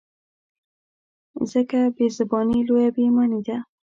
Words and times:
ځکه 1.51 1.79
بې 1.95 2.07
زباني 2.17 2.59
لویه 2.67 2.89
بې 2.95 3.01
ایماني 3.05 3.41
ده. 3.47 3.57